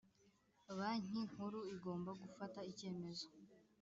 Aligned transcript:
banki 0.77 1.19
nkuru 1.29 1.59
igomba 1.75 2.11
gufata 2.21 2.59
icyemezo 2.71 3.25